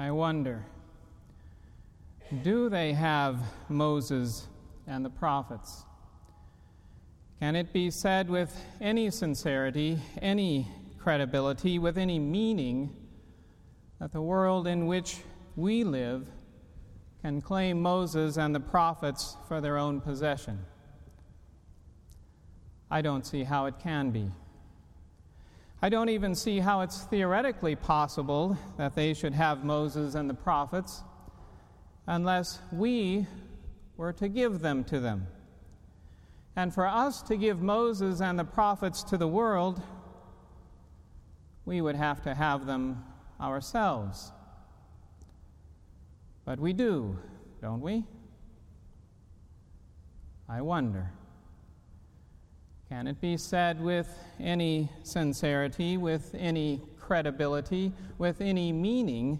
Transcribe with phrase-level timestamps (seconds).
[0.00, 0.64] I wonder
[2.42, 4.48] do they have Moses
[4.86, 5.84] and the prophets?
[7.38, 8.50] Can it be said with
[8.80, 10.66] any sincerity, any
[10.98, 12.96] credibility, with any meaning,
[13.98, 15.18] that the world in which
[15.54, 16.26] we live
[17.20, 20.60] can claim Moses and the prophets for their own possession?
[22.90, 24.30] I don't see how it can be.
[25.82, 30.34] I don't even see how it's theoretically possible that they should have Moses and the
[30.34, 31.02] prophets
[32.06, 33.26] unless we
[33.96, 35.26] were to give them to them.
[36.54, 39.80] And for us to give Moses and the prophets to the world,
[41.64, 43.02] we would have to have them
[43.40, 44.32] ourselves.
[46.44, 47.16] But we do,
[47.62, 48.04] don't we?
[50.46, 51.10] I wonder.
[52.90, 59.38] Can it be said with any sincerity, with any credibility, with any meaning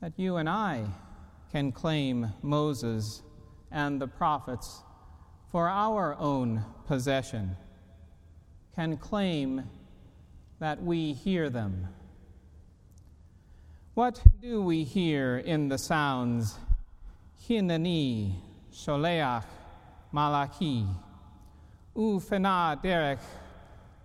[0.00, 0.86] that you and I
[1.52, 3.22] can claim Moses
[3.70, 4.82] and the prophets
[5.52, 7.56] for our own possession,
[8.74, 9.62] can claim
[10.58, 11.86] that we hear them?
[13.94, 16.58] What do we hear in the sounds
[17.48, 18.34] Hinani,
[18.72, 19.44] Sholeach,
[20.10, 20.84] Malachi?
[21.98, 23.18] Ufena derek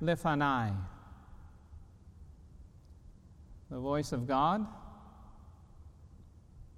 [0.02, 0.76] lifanai.
[3.70, 4.66] The voice of God,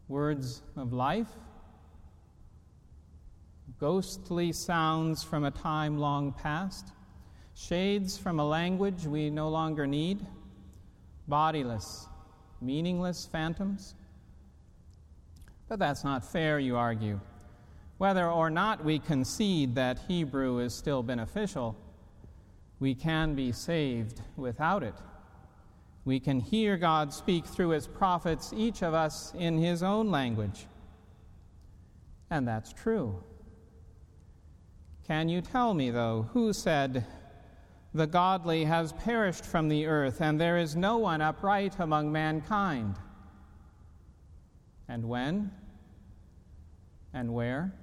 [0.10, 1.30] words of life,
[3.80, 6.92] ghostly sounds from a time long past,
[7.54, 10.26] shades from a language we no longer need,
[11.30, 12.08] bodiless,
[12.60, 13.96] meaningless phantoms.
[15.70, 17.22] But that's not fair, you argue.
[17.98, 21.78] Whether or not we concede that Hebrew is still beneficial,
[22.80, 24.96] we can be saved without it.
[26.04, 30.68] We can hear God speak through his prophets, each of us in his own language.
[32.30, 33.24] And that's true.
[35.08, 37.06] Can you tell me, though, who said,
[37.94, 42.98] The godly has perished from the earth, and there is no one upright among mankind?
[44.88, 45.52] And when?
[47.14, 47.74] And where?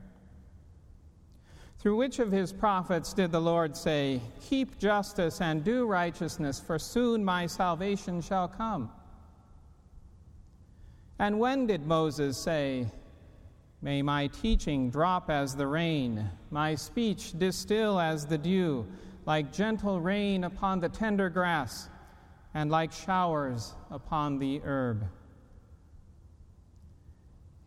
[1.82, 6.78] Through which of his prophets did the Lord say, Keep justice and do righteousness, for
[6.78, 8.88] soon my salvation shall come?
[11.18, 12.86] And when did Moses say,
[13.80, 18.86] May my teaching drop as the rain, my speech distill as the dew,
[19.26, 21.88] like gentle rain upon the tender grass,
[22.54, 25.04] and like showers upon the herb?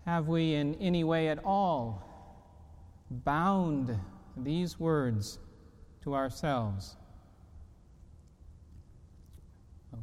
[0.06, 2.15] Have we in any way at all
[3.10, 3.98] bound
[4.38, 5.40] these words
[6.04, 6.96] to ourselves.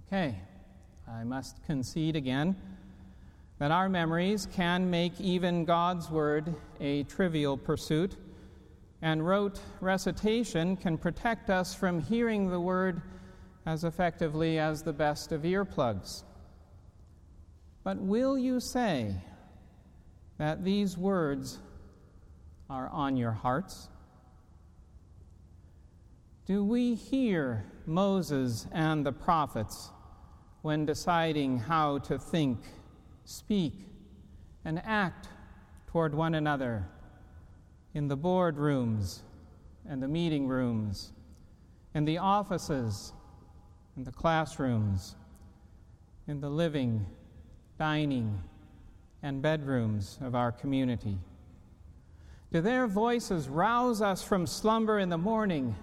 [0.07, 0.37] Okay,
[1.09, 2.57] I must concede again
[3.59, 8.17] that our memories can make even God's Word a trivial pursuit,
[9.03, 13.03] and rote recitation can protect us from hearing the Word
[13.67, 16.25] as effectively as the best of earplugs.
[17.85, 19.15] But will you say
[20.39, 21.59] that these words
[22.73, 23.91] are on your hearts?
[26.47, 29.91] Do we hear Moses and the prophets
[30.63, 32.61] when deciding how to think,
[33.27, 33.75] speak,
[34.65, 35.29] and act
[35.89, 36.87] toward one another
[37.93, 39.21] in the boardrooms
[39.87, 41.13] and the meeting rooms,
[41.95, 43.13] in the offices,
[43.99, 45.15] in the classrooms,
[46.27, 47.05] in the living,
[47.79, 48.43] dining,
[49.23, 51.19] and bedrooms of our community?
[52.53, 55.75] Do their voices rouse us from slumber in the morning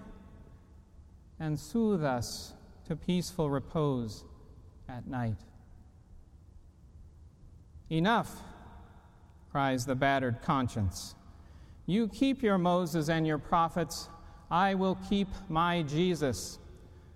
[1.40, 2.54] and soothe us
[2.88, 4.24] to peaceful repose
[4.88, 5.38] at night?
[7.90, 8.44] Enough,
[9.52, 11.16] cries the battered conscience.
[11.88, 14.08] You keep your Moses and your prophets,
[14.52, 16.60] I will keep my Jesus,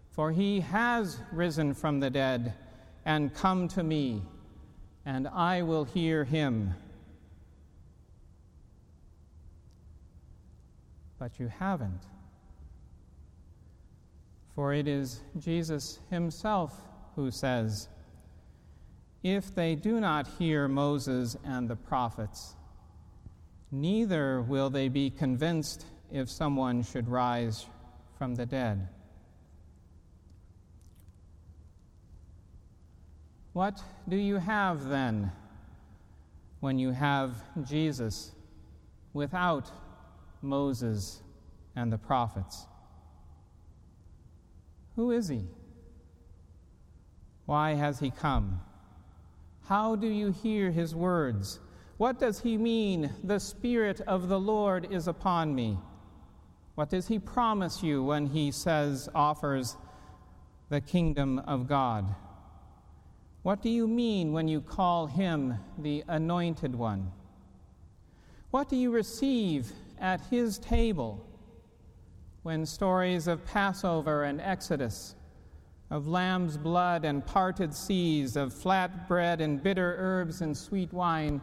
[0.10, 2.56] for he has risen from the dead
[3.06, 4.24] and come to me,
[5.06, 6.74] and I will hear him.
[11.20, 12.02] But you haven't.
[14.56, 16.80] For it is Jesus himself
[17.16, 17.88] who says,
[19.24, 22.56] If they do not hear Moses and the prophets,
[23.72, 27.66] neither will they be convinced if someone should rise
[28.18, 28.88] from the dead.
[33.54, 35.32] What do you have then
[36.60, 38.32] when you have Jesus
[39.14, 39.70] without
[40.44, 41.22] Moses,
[41.76, 42.68] and the prophets.
[44.96, 45.46] Who is he?
[47.46, 48.62] Why has he come?
[49.68, 51.60] How do you hear his words?
[51.98, 55.78] What does he mean, the Spirit of the Lord is upon me?
[56.76, 59.78] What does he promise you when he says, offers
[60.70, 62.16] the kingdom of God?
[63.44, 67.12] What do you mean when you call him the anointed one?
[68.52, 69.72] What do you receive
[70.04, 71.26] at his table
[72.44, 75.16] when stories of Passover and Exodus,
[75.90, 81.40] of lamb's blood and parted seas, of flat bread and bitter herbs and sweet wine,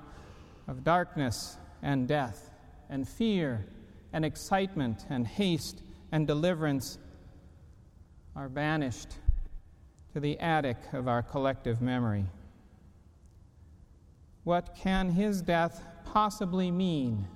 [0.69, 2.51] of darkness and death,
[2.91, 3.67] and fear
[4.13, 6.99] and excitement and haste and deliverance
[8.37, 9.15] are banished
[10.13, 12.27] to the attic of our collective memory.
[14.45, 17.27] What can his death possibly mean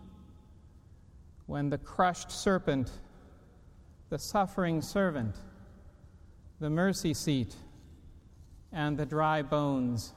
[1.47, 2.91] when the crushed serpent,
[4.11, 5.37] the suffering servant,
[6.61, 7.55] the mercy seat,
[8.73, 10.15] and the dry bones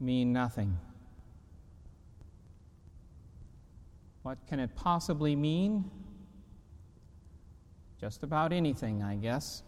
[0.00, 0.76] mean nothing?
[4.22, 5.90] What can it possibly mean?
[8.00, 9.62] Just about anything, I guess.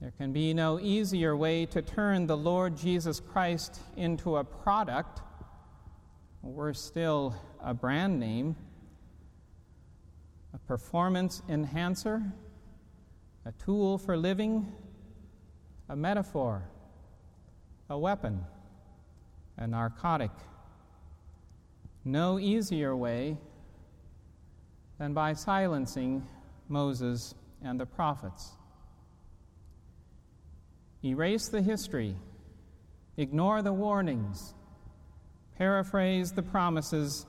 [0.00, 5.20] There can be no easier way to turn the Lord Jesus Christ into a product,
[6.42, 8.56] or worse still, a brand name,
[10.54, 12.22] a performance enhancer,
[13.44, 14.72] a tool for living,
[15.88, 16.62] a metaphor,
[17.88, 18.44] a weapon,
[19.56, 20.30] a narcotic
[22.04, 23.36] no easier way
[24.98, 26.26] than by silencing
[26.68, 28.52] Moses and the prophets.
[31.04, 32.14] Erase the history,
[33.16, 34.54] ignore the warnings,
[35.56, 37.26] paraphrase the promises,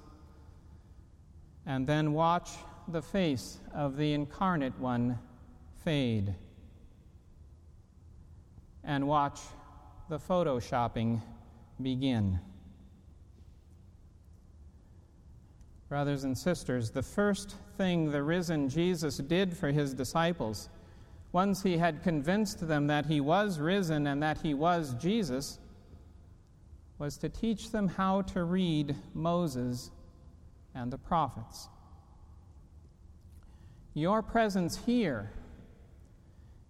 [1.65, 2.49] and then watch
[2.91, 5.17] the face of the incarnate one
[5.83, 6.35] fade.
[8.83, 9.39] And watch
[10.09, 11.21] the photoshopping
[11.81, 12.39] begin.
[15.91, 20.69] brothers and sisters, the first thing the risen Jesus did for his disciples,
[21.33, 25.59] once he had convinced them that he was risen and that he was Jesus,
[26.97, 29.91] was to teach them how to read Moses
[30.73, 31.67] and the prophets.
[33.93, 35.31] Your presence here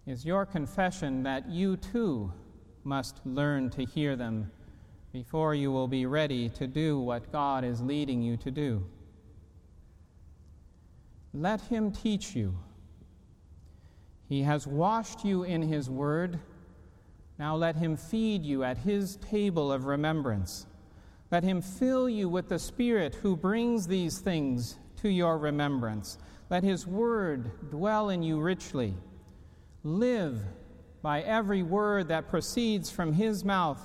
[0.06, 2.32] is your confession that you too
[2.82, 4.50] must learn to hear them
[5.12, 8.84] before you will be ready to do what God is leading you to do.
[11.32, 12.58] Let him teach you.
[14.28, 16.40] He has washed you in his word.
[17.38, 20.66] Now let him feed you at his table of remembrance.
[21.30, 26.18] Let him fill you with the Spirit who brings these things to your remembrance.
[26.48, 28.94] Let his word dwell in you richly.
[29.82, 30.40] Live
[31.02, 33.84] by every word that proceeds from his mouth.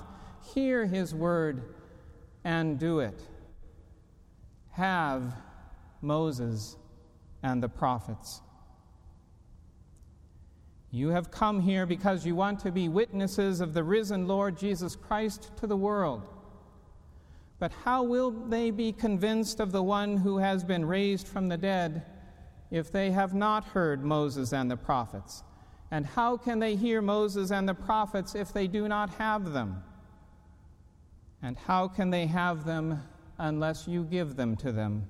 [0.54, 1.74] Hear his word
[2.44, 3.20] and do it.
[4.70, 5.34] Have
[6.00, 6.76] Moses
[7.42, 8.40] and the prophets.
[10.90, 14.96] You have come here because you want to be witnesses of the risen Lord Jesus
[14.96, 16.28] Christ to the world.
[17.58, 21.56] But how will they be convinced of the one who has been raised from the
[21.56, 22.04] dead
[22.70, 25.42] if they have not heard Moses and the prophets?
[25.90, 29.82] And how can they hear Moses and the prophets if they do not have them?
[31.42, 33.02] And how can they have them
[33.38, 35.08] unless you give them to them?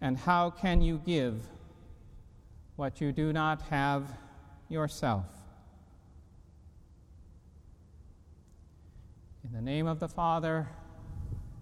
[0.00, 1.46] And how can you give
[2.76, 4.10] what you do not have
[4.68, 5.26] yourself?
[9.52, 10.66] In the name of the Father,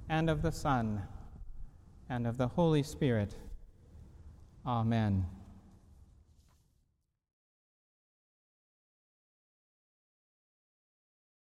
[0.09, 1.03] and of the Son,
[2.09, 3.35] and of the Holy Spirit,
[4.65, 5.27] Amen.